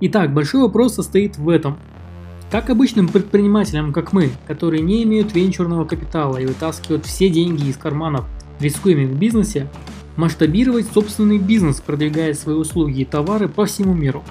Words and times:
Итак, 0.00 0.34
большой 0.34 0.62
вопрос 0.62 0.94
состоит 0.94 1.38
в 1.38 1.48
этом. 1.48 1.78
Как 2.50 2.68
обычным 2.68 3.08
предпринимателям, 3.08 3.92
как 3.92 4.12
мы, 4.12 4.30
которые 4.46 4.82
не 4.82 5.04
имеют 5.04 5.34
венчурного 5.34 5.84
капитала 5.84 6.36
и 6.36 6.46
вытаскивают 6.46 7.06
все 7.06 7.28
деньги 7.28 7.68
из 7.68 7.76
карманов, 7.76 8.24
рискуемых 8.60 9.10
в 9.10 9.18
бизнесе, 9.18 9.68
масштабировать 10.16 10.86
собственный 10.92 11.38
бизнес, 11.38 11.80
продвигая 11.80 12.34
свои 12.34 12.56
услуги 12.56 13.00
и 13.00 13.04
товары 13.04 13.48
по 13.48 13.66
всему 13.66 13.94
миру. 13.94 14.24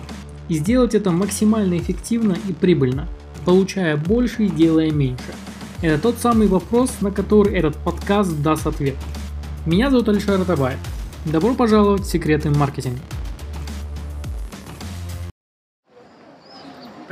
И 0.49 0.55
сделать 0.55 0.95
это 0.95 1.11
максимально 1.11 1.77
эффективно 1.77 2.35
и 2.47 2.53
прибыльно, 2.53 3.07
получая 3.45 3.95
больше 3.95 4.45
и 4.45 4.49
делая 4.49 4.91
меньше. 4.91 5.33
Это 5.81 6.01
тот 6.01 6.17
самый 6.17 6.47
вопрос, 6.47 6.91
на 7.01 7.11
который 7.11 7.55
этот 7.55 7.77
подкаст 7.77 8.41
даст 8.41 8.67
ответ. 8.67 8.95
Меня 9.65 9.89
зовут 9.89 10.09
Алишер 10.09 10.39
Атабаев. 10.41 10.79
Добро 11.25 11.53
пожаловать 11.53 12.01
в 12.01 12.09
секреты 12.09 12.49
маркетинга. 12.49 12.99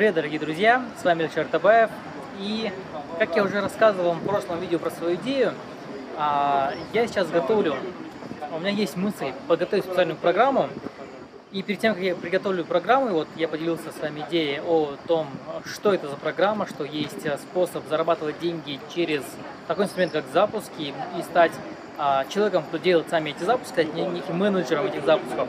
Привет, 0.01 0.15
дорогие 0.15 0.39
друзья, 0.39 0.83
с 0.99 1.03
вами 1.03 1.25
Алишер 1.25 1.45
Табаев. 1.45 1.91
И, 2.39 2.71
как 3.19 3.35
я 3.35 3.43
уже 3.43 3.61
рассказывал 3.61 4.13
в 4.13 4.25
прошлом 4.25 4.59
видео 4.59 4.79
про 4.79 4.89
свою 4.89 5.13
идею, 5.17 5.53
а, 6.17 6.73
я 6.91 7.05
сейчас 7.05 7.29
готовлю, 7.29 7.75
у 8.51 8.57
меня 8.57 8.71
есть 8.71 8.97
мысль 8.97 9.31
подготовить 9.47 9.85
специальную 9.85 10.17
программу, 10.17 10.69
и 11.51 11.61
перед 11.61 11.81
тем, 11.81 11.93
как 11.93 12.01
я 12.01 12.15
приготовлю 12.15 12.65
программу, 12.65 13.09
вот 13.09 13.27
я 13.35 13.47
поделился 13.47 13.91
с 13.91 14.01
вами 14.01 14.25
идеей 14.27 14.59
о 14.61 14.95
том, 15.05 15.27
что 15.65 15.93
это 15.93 16.07
за 16.07 16.15
программа, 16.15 16.65
что 16.65 16.83
есть 16.83 17.21
способ 17.39 17.87
зарабатывать 17.87 18.39
деньги 18.39 18.79
через 18.95 19.21
такой 19.67 19.85
инструмент, 19.85 20.13
как 20.13 20.25
запуски, 20.33 20.95
и 21.15 21.21
стать 21.21 21.51
а, 21.99 22.25
человеком, 22.25 22.63
кто 22.63 22.77
делает 22.77 23.07
сами 23.11 23.29
эти 23.29 23.43
запуски, 23.43 23.69
стать 23.69 23.93
неким 23.93 24.35
менеджером 24.35 24.87
этих 24.87 25.05
запусков. 25.05 25.47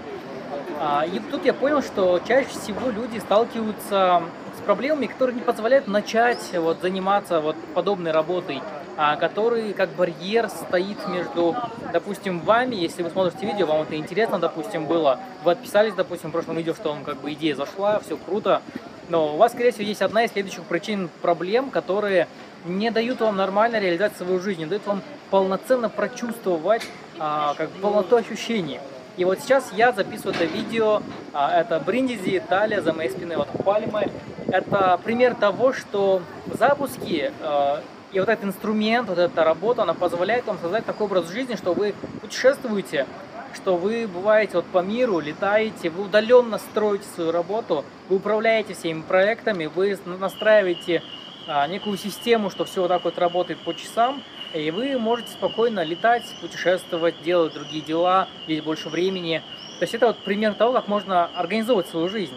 А, 0.84 1.06
и 1.06 1.20
тут 1.30 1.44
я 1.44 1.54
понял, 1.54 1.80
что 1.80 2.20
чаще 2.26 2.48
всего 2.48 2.90
люди 2.90 3.18
сталкиваются 3.18 4.20
с 4.58 4.64
проблемами, 4.64 5.06
которые 5.06 5.36
не 5.36 5.40
позволяют 5.40 5.86
начать 5.86 6.40
вот, 6.54 6.80
заниматься 6.82 7.40
вот, 7.40 7.54
подобной 7.72 8.10
работой, 8.10 8.60
а, 8.96 9.14
который 9.14 9.74
как 9.74 9.90
барьер 9.90 10.48
стоит 10.48 11.06
между, 11.06 11.54
допустим, 11.92 12.40
вами, 12.40 12.74
если 12.74 13.04
вы 13.04 13.10
смотрите 13.10 13.46
видео, 13.46 13.66
вам 13.66 13.82
это 13.82 13.94
интересно, 13.94 14.40
допустим, 14.40 14.86
было, 14.86 15.20
вы 15.44 15.52
отписались, 15.52 15.94
допустим, 15.94 16.30
в 16.30 16.32
прошлом 16.32 16.56
видео, 16.56 16.74
что 16.74 16.88
вам 16.88 17.04
как 17.04 17.20
бы 17.20 17.32
идея 17.32 17.54
зашла, 17.54 18.00
все 18.00 18.16
круто, 18.16 18.60
но 19.08 19.34
у 19.34 19.36
вас, 19.36 19.52
скорее 19.52 19.70
всего, 19.70 19.84
есть 19.84 20.02
одна 20.02 20.24
из 20.24 20.32
следующих 20.32 20.64
причин 20.64 21.10
проблем, 21.20 21.70
которые 21.70 22.26
не 22.64 22.90
дают 22.90 23.20
вам 23.20 23.36
нормально 23.36 23.78
реализовать 23.78 24.16
свою 24.16 24.40
жизнь, 24.40 24.58
не 24.58 24.66
дают 24.66 24.84
вам 24.84 25.02
полноценно 25.30 25.88
прочувствовать 25.88 26.82
а, 27.20 27.54
как 27.54 27.70
полноту 27.70 28.16
ощущений. 28.16 28.80
И 29.16 29.24
вот 29.24 29.40
сейчас 29.40 29.70
я 29.74 29.92
записываю 29.92 30.34
это 30.34 30.44
видео, 30.44 31.02
а, 31.32 31.60
это 31.60 31.78
Бриндизи, 31.80 32.38
Италия, 32.38 32.80
за 32.80 32.94
моей 32.94 33.10
спиной 33.10 33.36
вот 33.36 33.48
пальмы. 33.64 34.10
Это 34.48 34.98
пример 35.04 35.34
того, 35.34 35.72
что 35.72 36.22
запуски 36.46 37.30
а, 37.40 37.82
и 38.12 38.20
вот 38.20 38.28
этот 38.28 38.44
инструмент, 38.46 39.08
вот 39.08 39.18
эта 39.18 39.44
работа, 39.44 39.82
она 39.82 39.92
позволяет 39.92 40.46
вам 40.46 40.58
создать 40.58 40.86
такой 40.86 41.06
образ 41.06 41.30
жизни, 41.30 41.56
что 41.56 41.74
вы 41.74 41.94
путешествуете, 42.22 43.06
что 43.54 43.76
вы 43.76 44.06
бываете 44.06 44.56
вот 44.56 44.66
по 44.66 44.78
миру, 44.78 45.20
летаете, 45.20 45.90
вы 45.90 46.04
удаленно 46.04 46.58
строите 46.58 47.04
свою 47.14 47.32
работу, 47.32 47.84
вы 48.08 48.16
управляете 48.16 48.72
всеми 48.72 49.02
проектами, 49.02 49.66
вы 49.66 49.98
настраиваете 50.06 51.02
а, 51.46 51.66
некую 51.66 51.98
систему, 51.98 52.48
что 52.48 52.64
все 52.64 52.80
вот 52.80 52.88
так 52.88 53.04
вот 53.04 53.18
работает 53.18 53.58
по 53.60 53.74
часам, 53.74 54.22
и 54.54 54.70
вы 54.70 54.98
можете 54.98 55.30
спокойно 55.30 55.82
летать, 55.82 56.24
путешествовать, 56.40 57.14
делать 57.22 57.54
другие 57.54 57.82
дела, 57.82 58.28
иметь 58.46 58.64
больше 58.64 58.88
времени. 58.88 59.42
То 59.78 59.84
есть 59.84 59.94
это 59.94 60.08
вот 60.08 60.18
пример 60.18 60.54
того, 60.54 60.72
как 60.72 60.88
можно 60.88 61.26
организовывать 61.34 61.88
свою 61.88 62.08
жизнь. 62.08 62.34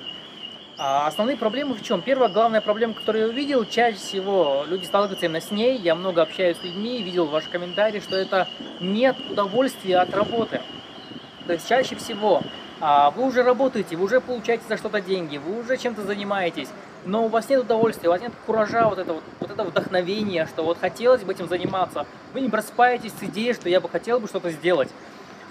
А 0.78 1.08
основные 1.08 1.38
проблемы 1.38 1.74
в 1.74 1.84
чем? 1.84 2.02
Первая 2.02 2.30
главная 2.30 2.60
проблема, 2.60 2.94
которую 2.94 3.26
я 3.26 3.30
увидел, 3.30 3.64
чаще 3.66 3.98
всего 3.98 4.66
люди 4.68 4.84
сталкиваются 4.86 5.26
именно 5.26 5.40
с 5.40 5.52
ней. 5.52 5.78
Я 5.78 5.96
много 5.96 6.22
общаюсь 6.22 6.58
с 6.58 6.64
людьми, 6.64 7.02
видел 7.02 7.28
ваши 7.28 7.50
комментарии, 7.50 8.02
что 8.02 8.18
это 8.18 8.48
нет 8.82 9.16
удовольствия 9.30 10.00
от 10.00 10.14
работы. 10.14 10.62
То 11.48 11.54
есть 11.54 11.70
чаще 11.70 11.96
всего 11.96 12.42
а, 12.82 13.12
вы 13.12 13.26
уже 13.26 13.44
работаете, 13.44 13.96
вы 13.96 14.06
уже 14.06 14.20
получаете 14.20 14.66
за 14.68 14.76
что-то 14.76 15.00
деньги, 15.00 15.38
вы 15.38 15.60
уже 15.60 15.78
чем-то 15.78 16.02
занимаетесь, 16.02 16.70
но 17.06 17.26
у 17.26 17.28
вас 17.28 17.48
нет 17.50 17.62
удовольствия, 17.62 18.10
у 18.10 18.12
вас 18.12 18.22
нет 18.22 18.34
куража, 18.46 18.88
вот, 18.90 18.98
это 18.98 19.14
вот, 19.14 19.24
вот 19.40 19.52
это 19.52 19.64
вдохновение, 19.64 20.48
что 20.48 20.64
вот 20.64 20.80
хотелось 20.80 21.24
бы 21.24 21.34
этим 21.34 21.48
заниматься. 21.48 22.06
Вы 22.34 22.42
не 22.42 22.50
просыпаетесь 22.50 23.14
с 23.20 23.24
идеей, 23.24 23.54
что 23.54 23.70
я 23.70 23.80
бы 23.80 23.88
хотел 23.88 24.20
бы 24.20 24.28
что-то 24.28 24.50
сделать. 24.50 24.90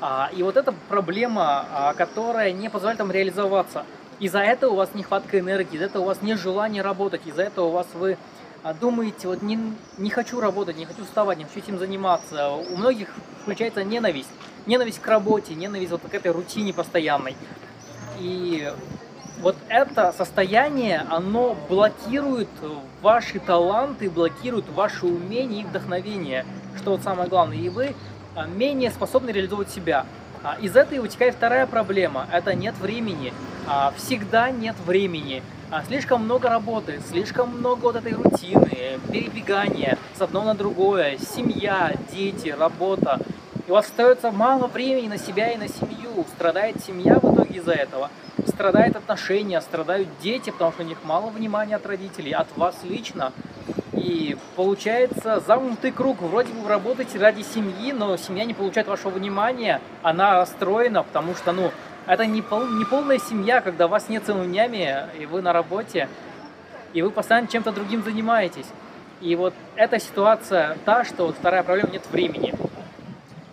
А, 0.01 0.31
и 0.37 0.43
вот 0.43 0.57
эта 0.57 0.75
проблема, 0.89 1.67
а, 1.73 1.95
которая 1.95 2.53
не 2.53 2.69
позволяет 2.69 3.01
вам 3.01 3.13
реализоваться. 3.13 3.87
Из-за 4.21 4.41
этого 4.41 4.73
у 4.73 4.77
вас 4.77 4.91
нехватка 4.95 5.39
энергии, 5.39 5.77
из-за 5.77 5.87
этого 5.87 6.03
у 6.03 6.07
вас 6.07 6.23
нет 6.23 6.39
желания 6.39 6.83
работать, 6.83 7.23
из-за 7.25 7.43
этого 7.43 7.67
у 7.67 7.71
вас 7.71 7.87
вы 7.95 8.19
а, 8.63 8.75
думаете, 8.75 9.29
вот 9.29 9.43
не, 9.43 9.59
не 9.99 10.11
хочу 10.11 10.41
работать, 10.41 10.77
не 10.77 10.87
хочу 10.87 11.05
вставать, 11.05 11.39
не 11.39 11.45
хочу 11.45 11.61
этим 11.61 11.79
заниматься. 11.79 12.51
У 12.51 12.77
многих 12.77 13.09
включается 13.43 13.85
ненависть. 13.85 14.31
Ненависть 14.67 15.01
к 15.01 15.07
работе, 15.07 15.55
ненависть 15.55 15.93
вот 15.93 16.01
к 16.01 16.15
этой 16.15 16.33
рутине 16.33 16.73
постоянной. 16.73 17.37
И 18.19 18.73
вот 19.45 19.57
это 19.69 20.15
состояние, 20.17 21.05
оно 21.11 21.55
блокирует 21.69 22.49
ваши 23.03 23.39
таланты, 23.39 24.09
блокирует 24.09 24.65
ваши 24.71 25.05
умения 25.05 25.61
и 25.61 25.67
вдохновение, 25.67 26.47
что 26.79 26.93
вот 26.93 27.03
самое 27.03 27.29
главное. 27.29 27.59
И 27.59 27.69
вы 27.69 27.95
а, 28.35 28.47
менее 28.47 28.91
способны 28.91 29.29
реализовывать 29.29 29.69
себя. 29.69 30.07
А, 30.43 30.57
из 30.63 30.75
этой 30.75 30.99
вытекает 30.99 31.35
вторая 31.35 31.67
проблема– 31.67 32.27
это 32.33 32.55
нет 32.55 32.75
времени. 32.81 33.35
А, 33.69 33.93
всегда 33.99 34.51
нет 34.51 34.77
времени. 34.87 35.43
Слишком 35.89 36.25
много 36.25 36.49
работы, 36.49 37.03
слишком 37.11 37.59
много 37.59 37.83
вот 37.83 37.97
этой 37.97 38.13
рутины, 38.13 38.99
перебегания 39.13 39.99
с 40.17 40.23
одного 40.23 40.47
на 40.47 40.55
другое, 40.55 41.19
семья, 41.19 41.93
дети, 42.13 42.49
работа. 42.49 43.21
И 43.67 43.71
у 43.71 43.75
вас 43.75 43.87
остается 43.87 44.31
мало 44.31 44.69
времени 44.69 45.09
на 45.09 45.19
себя 45.19 45.51
и 45.51 45.59
на 45.59 45.69
семью. 45.69 46.25
Страдает 46.35 46.77
семья 46.83 47.19
в 47.19 47.35
итоге 47.35 47.59
из-за 47.59 47.73
этого– 47.73 48.11
страдают 48.47 48.97
отношения, 48.97 49.61
страдают 49.61 50.09
дети, 50.21 50.51
потому 50.51 50.73
что 50.73 50.83
у 50.83 50.87
них 50.87 50.99
мало 51.05 51.31
внимания 51.31 51.77
от 51.77 51.87
родителей, 51.87 52.33
от 52.33 52.47
вас 52.57 52.77
лично. 52.85 53.33
И 53.93 54.37
получается 54.57 55.41
замкнутый 55.41 55.93
круг. 55.93 56.21
Вроде 56.21 56.53
бы 56.53 56.61
вы 56.61 56.69
работаете 56.69 57.19
ради 57.19 57.43
семьи, 57.43 57.93
но 57.93 58.17
семья 58.17 58.45
не 58.45 58.55
получает 58.55 58.89
вашего 58.89 59.11
внимания, 59.11 59.81
она 60.03 60.35
расстроена, 60.35 61.03
потому 61.03 61.35
что, 61.35 61.53
ну, 61.53 61.71
это 62.07 62.27
не, 62.27 62.43
пол, 62.43 62.67
не 62.67 62.85
полная 62.85 63.19
семья, 63.19 63.61
когда 63.61 63.89
вас 63.89 64.09
нет 64.09 64.25
целыми 64.25 64.47
днями, 64.47 65.09
и 65.19 65.27
вы 65.27 65.41
на 65.41 65.53
работе, 65.53 66.09
и 66.93 67.03
вы 67.03 67.11
постоянно 67.11 67.49
чем-то 67.49 67.73
другим 67.73 68.03
занимаетесь. 68.03 68.67
И 69.21 69.37
вот 69.37 69.55
эта 69.77 69.99
ситуация 69.99 70.77
та, 70.85 71.05
что 71.05 71.27
вот 71.27 71.37
вторая 71.37 71.63
проблема– 71.63 71.91
нет 71.93 72.03
времени. 72.11 72.53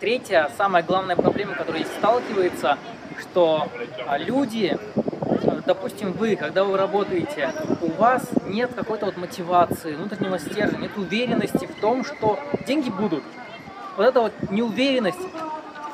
Третья, 0.00 0.50
самая 0.58 0.82
главная 0.82 1.16
проблема, 1.16 1.54
которая 1.54 1.84
сталкивается– 1.84 2.78
что 3.20 3.68
а, 4.06 4.18
люди, 4.18 4.78
допустим, 5.66 6.12
вы, 6.12 6.36
когда 6.36 6.64
вы 6.64 6.76
работаете, 6.76 7.52
у 7.80 7.90
вас 8.00 8.22
нет 8.46 8.72
какой-то 8.74 9.06
вот 9.06 9.16
мотивации, 9.16 9.94
внутреннего 9.94 10.38
стержня, 10.38 10.78
нет 10.78 10.96
уверенности 10.96 11.66
в 11.66 11.80
том, 11.80 12.04
что 12.04 12.38
деньги 12.66 12.90
будут. 12.90 13.22
Вот 13.96 14.06
эта 14.06 14.20
вот 14.20 14.32
неуверенность 14.50 15.18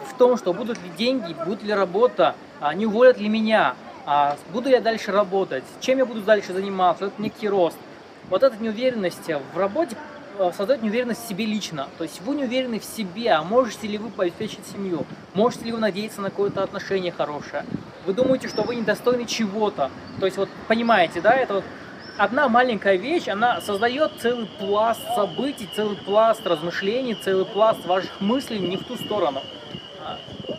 в 0.08 0.16
том, 0.16 0.36
что 0.36 0.52
будут 0.52 0.78
ли 0.82 0.90
деньги, 0.96 1.34
будет 1.44 1.62
ли 1.62 1.72
работа, 1.72 2.34
а, 2.60 2.74
не 2.74 2.86
уволят 2.86 3.18
ли 3.18 3.28
меня, 3.28 3.74
а 4.06 4.36
буду 4.52 4.68
я 4.68 4.80
дальше 4.80 5.12
работать, 5.12 5.64
чем 5.80 5.98
я 5.98 6.06
буду 6.06 6.22
дальше 6.22 6.52
заниматься, 6.52 7.06
это 7.06 7.20
некий 7.20 7.48
рост. 7.48 7.76
Вот 8.30 8.42
эта 8.42 8.56
неуверенность 8.62 9.30
в 9.54 9.58
работе 9.58 9.96
создает 10.56 10.82
неуверенность 10.82 11.24
в 11.24 11.28
себе 11.28 11.44
лично. 11.44 11.88
То 11.98 12.04
есть 12.04 12.20
вы 12.22 12.36
не 12.36 12.44
уверены 12.44 12.78
в 12.78 12.84
себе, 12.84 13.32
а 13.32 13.42
можете 13.42 13.86
ли 13.86 13.98
вы 13.98 14.10
обеспечить 14.22 14.66
семью, 14.72 15.04
можете 15.34 15.66
ли 15.66 15.72
вы 15.72 15.78
надеяться 15.78 16.20
на 16.20 16.30
какое-то 16.30 16.62
отношение 16.62 17.12
хорошее. 17.12 17.64
Вы 18.06 18.14
думаете, 18.14 18.48
что 18.48 18.62
вы 18.62 18.76
недостойны 18.76 19.24
чего-то. 19.26 19.90
То 20.20 20.26
есть 20.26 20.38
вот 20.38 20.48
понимаете, 20.66 21.20
да, 21.20 21.32
это 21.32 21.54
вот 21.54 21.64
одна 22.16 22.48
маленькая 22.48 22.96
вещь, 22.96 23.28
она 23.28 23.60
создает 23.60 24.12
целый 24.20 24.46
пласт 24.58 25.00
событий, 25.14 25.68
целый 25.74 25.96
пласт 25.96 26.46
размышлений, 26.46 27.14
целый 27.14 27.44
пласт 27.44 27.84
ваших 27.86 28.20
мыслей 28.20 28.60
не 28.60 28.76
в 28.76 28.84
ту 28.84 28.96
сторону. 28.96 29.42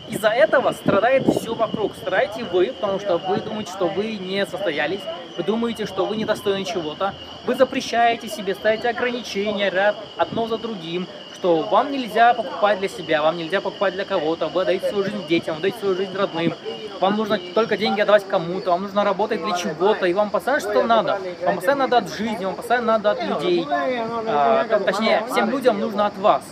Из-за 0.08 0.28
этого 0.28 0.72
страдает 0.72 1.26
все 1.28 1.54
вокруг. 1.54 1.94
Страдаете 1.94 2.44
вы, 2.44 2.72
потому 2.72 2.98
что 2.98 3.18
вы 3.18 3.36
думаете, 3.36 3.70
что 3.72 3.86
вы 3.86 4.16
не 4.16 4.44
состоялись, 4.44 5.00
вы 5.40 5.44
думаете, 5.44 5.86
что 5.86 6.04
вы 6.04 6.16
недостойны 6.16 6.66
чего-то, 6.66 7.14
вы 7.46 7.54
запрещаете 7.54 8.28
себе, 8.28 8.54
ставите 8.54 8.90
ограничения 8.90 9.70
ряд 9.70 9.96
одно 10.18 10.46
за 10.46 10.58
другим, 10.58 11.06
что 11.34 11.62
вам 11.62 11.90
нельзя 11.90 12.34
покупать 12.34 12.78
для 12.78 12.88
себя, 12.88 13.22
вам 13.22 13.38
нельзя 13.38 13.62
покупать 13.62 13.94
для 13.94 14.04
кого-то, 14.04 14.48
вы 14.48 14.62
отдаете 14.62 14.90
свою 14.90 15.04
жизнь 15.04 15.26
детям, 15.26 15.54
вы 15.54 15.60
отдаете 15.60 15.78
свою 15.78 15.96
жизнь 15.96 16.14
родным, 16.14 16.54
вам 17.00 17.16
нужно 17.16 17.38
только 17.54 17.78
деньги 17.78 18.02
отдавать 18.02 18.28
кому-то, 18.28 18.72
вам 18.72 18.82
нужно 18.82 19.02
работать 19.02 19.42
для 19.42 19.56
чего-то, 19.56 20.04
и 20.04 20.12
вам 20.12 20.28
постоянно 20.28 20.60
что 20.60 20.82
надо, 20.82 21.18
вам 21.42 21.54
постоянно 21.54 21.84
надо 21.84 21.96
от 21.96 22.14
жизни, 22.14 22.44
вам 22.44 22.54
постоянно 22.54 22.98
надо 22.98 23.10
от 23.12 23.24
людей, 23.24 23.66
а, 23.66 24.64
точнее, 24.84 25.24
всем 25.30 25.48
людям 25.48 25.80
нужно 25.80 26.04
от 26.04 26.18
вас. 26.18 26.42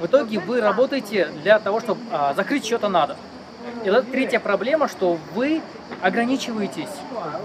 В 0.00 0.04
итоге 0.04 0.38
вы 0.38 0.60
работаете 0.60 1.30
для 1.42 1.58
того, 1.58 1.80
чтобы 1.80 2.00
а, 2.10 2.34
закрыть 2.34 2.66
что-то 2.66 2.88
надо. 2.90 3.16
И 3.84 3.90
вот 3.90 4.10
третья 4.10 4.38
проблема, 4.38 4.88
что 4.88 5.16
вы 5.34 5.62
ограничиваетесь, 6.00 6.88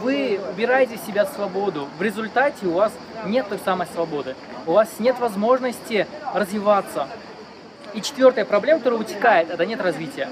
вы 0.02 0.40
убираете 0.52 0.96
из 0.96 1.02
себя 1.06 1.26
свободу. 1.26 1.88
В 1.98 2.02
результате 2.02 2.68
у 2.68 2.72
вас 2.72 2.92
нет 3.26 3.48
той 3.50 3.60
самой 3.60 3.88
свободы. 3.94 4.36
У 4.66 4.74
вас 4.74 4.90
нет 5.00 5.20
возможности 5.20 6.08
развиваться. 6.34 7.08
И 7.94 8.02
четвертая 8.02 8.46
проблема, 8.46 8.80
которая 8.80 9.00
вытекает, 9.00 9.50
это 9.50 9.66
нет 9.66 9.82
развития. 9.82 10.30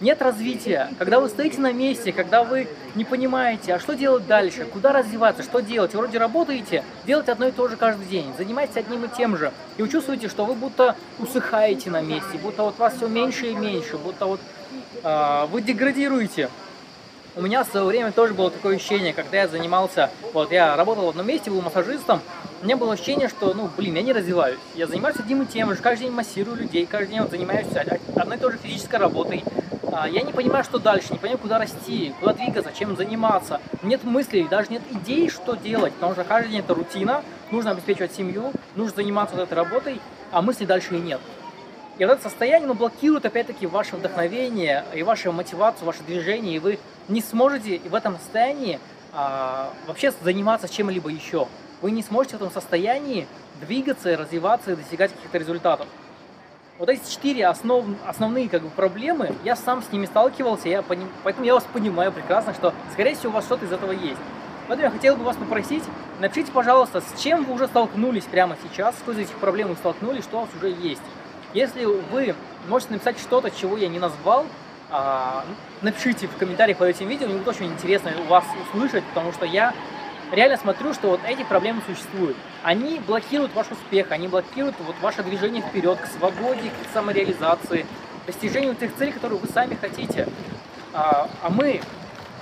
Нет 0.00 0.22
развития. 0.22 0.88
Когда 0.98 1.20
вы 1.20 1.28
стоите 1.28 1.60
на 1.60 1.72
месте, 1.72 2.12
когда 2.12 2.42
вы 2.42 2.68
не 2.94 3.04
понимаете, 3.04 3.74
а 3.74 3.78
что 3.78 3.94
делать 3.94 4.26
дальше, 4.26 4.64
куда 4.64 4.92
развиваться, 4.92 5.42
что 5.42 5.60
делать. 5.60 5.94
Вроде 5.94 6.16
работаете, 6.18 6.84
делаете 7.06 7.32
одно 7.32 7.48
и 7.48 7.50
то 7.50 7.68
же 7.68 7.76
каждый 7.76 8.06
день, 8.06 8.32
занимаетесь 8.38 8.78
одним 8.78 9.04
и 9.04 9.08
тем 9.08 9.36
же. 9.36 9.52
И 9.76 9.82
вы 9.82 9.88
чувствуете, 9.90 10.28
что 10.28 10.46
вы 10.46 10.54
будто 10.54 10.96
усыхаете 11.18 11.90
на 11.90 12.00
месте, 12.00 12.38
будто 12.42 12.62
вот 12.62 12.78
вас 12.78 12.96
все 12.96 13.08
меньше 13.08 13.48
и 13.48 13.54
меньше, 13.54 13.98
будто 13.98 14.24
вот 14.24 14.40
э, 15.02 15.46
вы 15.50 15.60
деградируете. 15.60 16.48
У 17.36 17.42
меня 17.42 17.62
в 17.62 17.68
свое 17.68 17.86
время 17.86 18.10
тоже 18.10 18.34
было 18.34 18.50
такое 18.50 18.74
ощущение, 18.74 19.12
когда 19.12 19.38
я 19.38 19.48
занимался, 19.48 20.10
вот 20.32 20.50
я 20.50 20.74
работал 20.74 21.06
в 21.06 21.08
одном 21.10 21.28
месте, 21.28 21.48
был 21.48 21.62
массажистом, 21.62 22.20
у 22.60 22.64
меня 22.64 22.76
было 22.76 22.94
ощущение, 22.94 23.28
что, 23.28 23.54
ну, 23.54 23.70
блин, 23.76 23.94
я 23.94 24.02
не 24.02 24.12
развиваюсь. 24.12 24.58
Я 24.74 24.88
занимаюсь 24.88 25.16
одним 25.16 25.42
и 25.42 25.46
тем 25.46 25.70
же, 25.70 25.76
каждый 25.76 26.04
день 26.04 26.12
массирую 26.12 26.56
людей, 26.56 26.86
каждый 26.86 27.12
день 27.12 27.20
вот, 27.20 27.30
занимаюсь 27.30 27.68
одной 28.16 28.36
и 28.36 28.40
той 28.40 28.52
же 28.52 28.58
физической 28.58 28.96
работой. 28.96 29.44
А, 29.92 30.08
я 30.08 30.22
не 30.22 30.32
понимаю, 30.32 30.64
что 30.64 30.80
дальше, 30.80 31.12
не 31.12 31.18
понимаю, 31.18 31.38
куда 31.38 31.58
расти, 31.58 32.12
куда 32.18 32.32
двигаться, 32.32 32.72
чем 32.76 32.96
заниматься. 32.96 33.60
Нет 33.84 34.02
мыслей, 34.02 34.48
даже 34.48 34.70
нет 34.70 34.82
идей, 34.90 35.30
что 35.30 35.54
делать, 35.54 35.92
потому 35.94 36.14
что 36.14 36.24
каждый 36.24 36.50
день 36.50 36.60
это 36.60 36.74
рутина, 36.74 37.22
нужно 37.52 37.70
обеспечивать 37.70 38.12
семью, 38.12 38.52
нужно 38.74 38.96
заниматься 38.96 39.36
вот 39.36 39.44
этой 39.44 39.54
работой, 39.54 40.00
а 40.32 40.42
мыслей 40.42 40.66
дальше 40.66 40.96
и 40.96 41.00
нет. 41.00 41.20
И 42.00 42.04
вот 42.06 42.12
это 42.12 42.22
состояние 42.22 42.64
оно 42.64 42.72
блокирует 42.72 43.26
опять-таки 43.26 43.66
ваше 43.66 43.94
вдохновение 43.94 44.86
и 44.94 45.02
вашу 45.02 45.32
мотивацию, 45.32 45.84
ваше 45.84 46.02
движение, 46.02 46.56
и 46.56 46.58
вы 46.58 46.78
не 47.08 47.20
сможете 47.20 47.78
в 47.80 47.94
этом 47.94 48.16
состоянии 48.16 48.80
а, 49.12 49.70
вообще 49.86 50.10
заниматься 50.22 50.66
чем-либо 50.66 51.10
еще. 51.10 51.46
Вы 51.82 51.90
не 51.90 52.02
сможете 52.02 52.38
в 52.38 52.40
этом 52.40 52.50
состоянии 52.50 53.28
двигаться, 53.60 54.16
развиваться 54.16 54.72
и 54.72 54.76
достигать 54.76 55.12
каких-то 55.12 55.36
результатов. 55.36 55.88
Вот 56.78 56.88
эти 56.88 57.06
четыре 57.06 57.46
основ, 57.46 57.84
основные 58.06 58.48
как 58.48 58.62
бы, 58.62 58.70
проблемы, 58.70 59.34
я 59.44 59.54
сам 59.54 59.82
с 59.82 59.92
ними 59.92 60.06
сталкивался, 60.06 60.70
я 60.70 60.80
поним, 60.80 61.10
поэтому 61.22 61.44
я 61.44 61.52
вас 61.52 61.66
понимаю 61.70 62.12
прекрасно, 62.12 62.54
что, 62.54 62.72
скорее 62.94 63.14
всего, 63.14 63.32
у 63.32 63.34
вас 63.34 63.44
что-то 63.44 63.66
из 63.66 63.72
этого 63.72 63.92
есть. 63.92 64.20
Поэтому 64.68 64.88
я 64.88 64.90
хотел 64.90 65.16
бы 65.16 65.24
вас 65.24 65.36
попросить, 65.36 65.84
напишите, 66.18 66.50
пожалуйста, 66.50 67.02
с 67.02 67.20
чем 67.20 67.44
вы 67.44 67.52
уже 67.52 67.66
столкнулись 67.66 68.24
прямо 68.24 68.56
сейчас, 68.62 68.94
какой 69.00 69.16
из 69.16 69.28
этих 69.28 69.36
проблем 69.36 69.68
вы 69.68 69.74
столкнулись, 69.74 70.24
что 70.24 70.38
у 70.38 70.40
вас 70.40 70.50
уже 70.56 70.70
есть. 70.70 71.02
Если 71.52 71.84
вы 71.84 72.36
можете 72.68 72.92
написать 72.92 73.18
что-то, 73.18 73.50
чего 73.50 73.76
я 73.76 73.88
не 73.88 73.98
назвал, 73.98 74.46
а, 74.88 75.44
напишите 75.82 76.28
в 76.28 76.36
комментариях 76.36 76.78
под 76.78 76.88
этим 76.88 77.08
видео, 77.08 77.26
мне 77.26 77.36
будет 77.38 77.48
очень 77.48 77.66
интересно 77.66 78.12
вас 78.28 78.44
услышать, 78.68 79.02
потому 79.04 79.32
что 79.32 79.46
я 79.46 79.74
реально 80.30 80.56
смотрю, 80.56 80.94
что 80.94 81.08
вот 81.08 81.20
эти 81.26 81.42
проблемы 81.42 81.82
существуют. 81.86 82.36
Они 82.62 83.00
блокируют 83.00 83.52
ваш 83.52 83.68
успех, 83.68 84.12
они 84.12 84.28
блокируют 84.28 84.76
вот 84.78 84.94
ваше 85.00 85.24
движение 85.24 85.62
вперед, 85.62 85.98
к 85.98 86.06
свободе, 86.06 86.70
к 86.70 86.92
самореализации, 86.92 87.84
достижению 88.26 88.76
тех 88.76 88.94
целей, 88.94 89.10
которые 89.10 89.40
вы 89.40 89.48
сами 89.48 89.74
хотите. 89.74 90.28
А, 90.92 91.28
а 91.42 91.50
мы, 91.50 91.80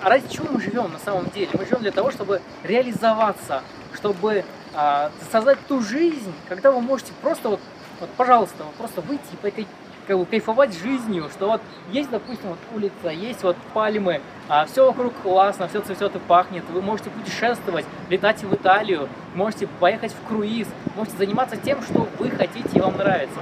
а 0.02 0.10
ради 0.10 0.28
чего 0.28 0.49
мы 0.52 0.60
живем 0.60 0.93
на 0.93 0.99
самом 0.99 1.31
деле? 1.31 1.49
Мы 1.55 1.64
живем 1.64 1.81
для 1.81 1.93
того, 1.93 2.10
чтобы 2.10 2.43
реализоваться, 2.62 3.62
чтобы 3.94 4.44
а, 4.75 5.10
создать 5.32 5.58
ту 5.66 5.81
жизнь, 5.81 6.34
когда 6.49 6.70
вы 6.70 6.82
можете 6.82 7.12
просто 7.22 7.49
вот 7.49 7.60
вот, 8.00 8.11
пожалуйста, 8.17 8.65
вот 8.65 8.75
просто 8.75 9.00
выйти 9.00 9.23
и 9.56 9.67
как 10.06 10.19
бы 10.19 10.25
кайфовать 10.25 10.75
жизнью, 10.75 11.29
что 11.31 11.49
вот 11.49 11.61
есть, 11.93 12.11
допустим, 12.11 12.49
вот 12.49 12.59
улица, 12.75 13.11
есть 13.11 13.43
вот 13.43 13.56
пальмы, 13.75 14.23
а 14.49 14.65
все 14.65 14.87
вокруг 14.87 15.12
классно, 15.23 15.69
все 15.69 15.83
цветет 15.83 16.17
и 16.17 16.19
пахнет, 16.19 16.65
вы 16.71 16.81
можете 16.81 17.11
путешествовать, 17.11 17.85
летать 18.09 18.43
в 18.43 18.55
Италию, 18.55 19.09
можете 19.35 19.67
поехать 19.67 20.12
в 20.12 20.29
круиз, 20.29 20.67
можете 20.97 21.19
заниматься 21.19 21.56
тем, 21.59 21.83
что 21.83 22.09
вы 22.19 22.31
хотите 22.31 22.69
и 22.73 22.81
вам 22.81 22.97
нравится. 22.97 23.39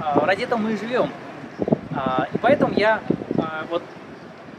А, 0.00 0.26
ради 0.26 0.42
этого 0.42 0.58
мы 0.58 0.72
и 0.72 0.76
живем. 0.76 1.10
А, 1.94 2.26
и 2.32 2.38
поэтому 2.38 2.74
я 2.74 3.00
а, 3.38 3.64
вот 3.70 3.82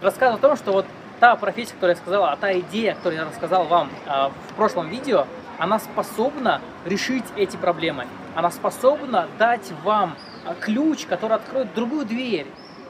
рассказываю 0.02 0.38
о 0.38 0.42
том, 0.42 0.56
что 0.56 0.72
вот 0.72 0.86
та 1.20 1.36
профессия, 1.36 1.74
которую 1.74 1.96
я 1.96 2.02
сказал, 2.02 2.24
а 2.26 2.36
та 2.38 2.58
идея, 2.60 2.96
которую 2.96 3.20
я 3.20 3.26
рассказал 3.26 3.66
вам 3.66 3.90
а, 4.08 4.30
в 4.30 4.54
прошлом 4.54 4.90
видео, 4.90 5.26
она 5.60 5.80
способна 5.80 6.62
решить 6.86 7.26
эти 7.36 7.58
проблемы 7.58 8.08
она 8.40 8.52
способна 8.52 9.28
дать 9.38 9.72
вам 9.84 10.16
а, 10.46 10.56
ключ, 10.56 11.06
который 11.06 11.34
откроет 11.38 11.74
другую 11.74 12.06
дверь. 12.06 12.48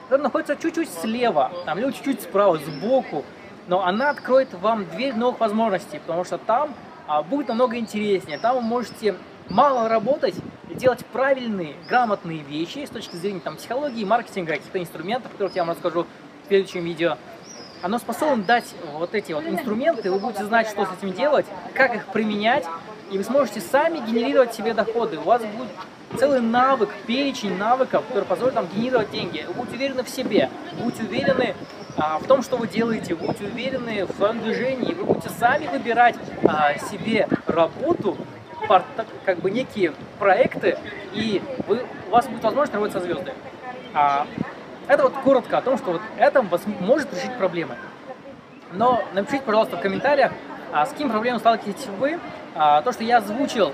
Она 0.10 0.24
находится 0.24 0.56
чуть-чуть 0.56 0.90
слева, 0.90 1.52
там, 1.66 1.80
или 1.80 1.92
чуть-чуть 1.92 2.22
справа, 2.22 2.58
сбоку, 2.58 3.26
но 3.68 3.84
она 3.86 4.10
откроет 4.12 4.54
вам 4.54 4.86
дверь 4.86 5.16
новых 5.16 5.40
возможностей, 5.40 6.00
потому 6.00 6.24
что 6.24 6.38
там 6.38 6.74
а, 7.08 7.24
будет 7.24 7.48
намного 7.48 7.78
интереснее. 7.78 8.38
Там 8.38 8.56
вы 8.58 8.62
можете 8.62 9.16
мало 9.50 9.90
работать 9.90 10.36
и 10.70 10.76
делать 10.76 11.06
правильные, 11.08 11.76
грамотные 11.88 12.40
вещи 12.40 12.86
с 12.86 12.90
точки 12.90 13.16
зрения 13.16 13.40
там, 13.40 13.56
психологии, 13.56 14.04
маркетинга, 14.04 14.54
каких-то 14.54 14.80
инструментов, 14.80 15.32
о 15.32 15.34
которых 15.34 15.56
я 15.56 15.64
вам 15.64 15.76
расскажу 15.76 16.06
в 16.44 16.48
следующем 16.48 16.84
видео. 16.84 17.18
Оно 17.82 17.98
способно 17.98 18.44
дать 18.44 18.76
вот 18.94 19.16
эти 19.16 19.32
вот 19.32 19.46
инструменты, 19.46 20.12
вы 20.12 20.20
будете 20.20 20.44
знать, 20.46 20.68
что 20.68 20.86
с 20.86 20.90
этим 20.98 21.14
делать, 21.14 21.46
как 21.74 21.96
их 21.96 22.06
применять, 22.08 22.66
и 23.10 23.18
вы 23.18 23.24
сможете 23.24 23.62
сами 23.62 24.00
генерировать 24.00 24.54
себе 24.54 24.74
доходы. 24.74 25.18
У 25.18 25.22
вас 25.22 25.42
будет 25.42 25.70
целый 26.18 26.42
навык, 26.42 26.90
перечень 27.08 27.58
навыков, 27.58 28.04
который 28.08 28.26
позволит 28.26 28.56
вам 28.56 28.68
генерировать 28.68 29.12
деньги. 29.12 29.46
Вы 29.48 29.54
будете 29.54 29.76
уверены 29.78 30.04
в 30.04 30.10
себе, 30.10 30.50
будете 30.82 31.04
уверены 31.04 31.56
а, 31.98 32.20
в 32.20 32.28
том, 32.28 32.44
что 32.44 32.58
вы 32.58 32.68
делаете, 32.68 33.16
будете 33.16 33.46
уверены 33.46 34.06
в 34.06 34.16
своем 34.16 34.40
движении, 34.42 34.94
вы 34.94 35.06
будете 35.06 35.30
сами 35.30 35.68
выбирать 35.68 36.16
а, 36.44 36.78
себе 36.78 37.28
работу, 37.46 38.18
как 39.26 39.40
бы 39.40 39.50
некие 39.50 39.94
проекты, 40.20 40.78
и 41.14 41.42
вы, 41.68 41.82
у 42.08 42.12
вас 42.12 42.28
будет 42.28 42.44
возможность 42.44 42.74
работать 42.74 42.94
со 42.94 43.00
звездами. 43.00 43.34
А, 43.94 44.28
это 44.90 45.04
вот 45.04 45.14
коротко 45.24 45.60
о 45.60 45.62
том, 45.62 45.78
что 45.78 45.94
вот 45.94 46.02
это 46.18 46.42
может 46.42 47.14
решить 47.14 47.38
проблемы. 47.38 47.76
Но 48.74 49.02
напишите, 49.14 49.44
пожалуйста, 49.46 49.78
в 49.78 49.82
комментариях, 49.82 50.32
а 50.74 50.86
с 50.86 50.90
каким 50.90 51.10
проблемой 51.10 51.40
сталкиваетесь 51.40 51.86
вы, 52.00 52.20
а, 52.56 52.82
то, 52.82 52.92
что 52.92 53.04
я 53.04 53.18
озвучил, 53.18 53.72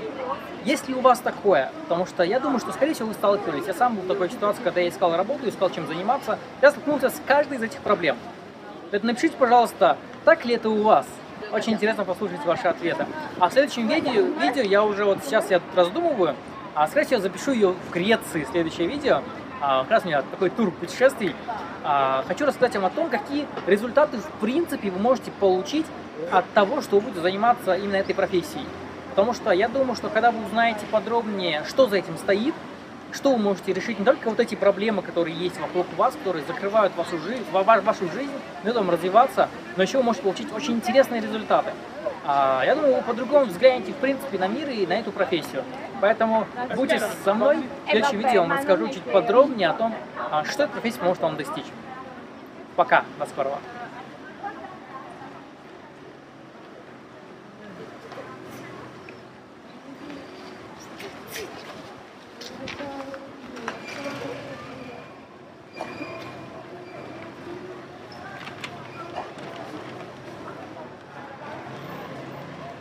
есть 0.66 0.90
ли 0.90 0.94
у 0.94 1.00
вас 1.00 1.20
такое? 1.20 1.72
Потому 1.84 2.06
что 2.06 2.24
я 2.24 2.40
думаю, 2.40 2.60
что, 2.60 2.74
скорее 2.74 2.94
всего, 2.94 3.10
вы 3.10 3.14
сталкивались. 3.14 3.66
Я 3.66 3.74
сам 3.74 3.96
был 3.96 4.04
в 4.04 4.08
такой 4.08 4.30
ситуации, 4.30 4.62
когда 4.62 4.82
я 4.82 4.90
искал 4.90 5.16
работу, 5.16 5.48
искал 5.48 5.70
чем 5.70 5.88
заниматься. 5.88 6.38
Я 6.62 6.72
столкнулся 6.72 7.10
с 7.10 7.22
каждой 7.26 7.58
из 7.58 7.64
этих 7.64 7.80
проблем. 7.80 8.18
Поэтому 8.92 9.12
напишите, 9.12 9.38
пожалуйста, 9.38 9.98
так 10.26 10.44
ли 10.44 10.56
это 10.56 10.70
у 10.70 10.82
вас? 10.82 11.06
Очень 11.52 11.74
интересно 11.74 12.04
послушать 12.04 12.44
ваши 12.46 12.68
ответы. 12.68 13.06
А 13.40 13.50
в 13.50 13.54
следующем 13.54 13.88
видео, 13.88 14.24
видео 14.42 14.64
я 14.64 14.84
уже 14.84 15.06
вот 15.06 15.20
сейчас 15.24 15.50
я 15.50 15.62
раздумываю, 15.76 16.36
а 16.74 16.88
скорее 16.88 17.06
всего 17.06 17.22
запишу 17.22 17.52
ее 17.52 17.70
в 17.72 17.92
Греции, 17.92 18.46
следующее 18.52 18.88
видео. 18.88 19.22
А, 19.68 19.82
как 19.82 19.92
раз 19.92 20.04
у 20.04 20.08
меня 20.08 20.22
такой 20.22 20.52
тур 20.52 20.70
путешествий. 20.70 21.36
А, 21.84 22.24
хочу 22.28 22.46
рассказать 22.46 22.76
вам 22.76 22.86
о 22.86 22.92
том, 22.92 23.10
какие 23.10 23.48
результаты 23.66 24.18
в 24.20 24.30
принципе 24.40 24.92
вы 24.92 25.00
можете 25.00 25.32
получить 25.32 25.88
от 26.32 26.48
того, 26.52 26.82
что 26.82 26.98
вы 26.98 27.02
будете 27.02 27.22
заниматься 27.22 27.74
именно 27.74 27.96
этой 27.96 28.14
профессией. 28.14 28.66
Потому 29.10 29.34
что 29.34 29.50
я 29.50 29.68
думаю, 29.68 29.96
что 29.96 30.10
когда 30.10 30.30
вы 30.30 30.46
узнаете 30.46 30.86
подробнее, 30.92 31.64
что 31.68 31.88
за 31.88 31.98
этим 31.98 32.16
стоит, 32.18 32.54
что 33.12 33.32
вы 33.32 33.40
можете 33.40 33.74
решить 33.74 33.98
не 33.98 34.06
только 34.06 34.30
вот 34.30 34.40
эти 34.40 34.54
проблемы, 34.54 35.02
которые 35.02 35.36
есть 35.36 35.60
вокруг 35.60 35.88
вас, 35.98 36.14
которые 36.14 36.46
закрывают 36.46 36.96
вашу 36.96 37.18
жизнь, 37.18 37.44
вашу 37.52 38.08
жизнь, 38.12 38.32
не 38.64 38.72
там 38.72 38.88
развиваться, 38.92 39.50
но 39.78 39.82
еще 39.82 39.98
вы 39.98 40.04
можете 40.04 40.24
получить 40.26 40.54
очень 40.54 40.74
интересные 40.74 41.22
результаты. 41.22 41.72
А, 42.28 42.64
я 42.66 42.76
думаю, 42.76 42.96
вы 42.96 43.02
по-другому 43.04 43.46
взглянете 43.46 43.92
в 43.92 43.98
принципе 43.98 44.38
на 44.40 44.48
мир 44.48 44.70
и 44.70 44.88
на 44.88 44.94
эту 44.94 45.12
профессию. 45.12 45.64
Поэтому 46.02 46.48
будьте 46.76 47.00
со 47.24 47.34
мной. 47.34 47.58
В 47.86 47.90
следующем 47.90 48.18
видео 48.18 48.34
я 48.34 48.42
вам 48.42 48.52
расскажу 48.52 48.88
чуть 48.88 49.04
подробнее 49.04 49.70
о 49.70 49.74
том, 49.74 49.94
а, 50.32 50.44
что 50.44 50.64
эта 50.64 50.72
профессия 50.74 51.02
может 51.02 51.22
вам 51.22 51.38
достичь. 51.38 51.66
Пока, 52.76 53.06
до 53.20 53.26
скорого. 53.26 53.60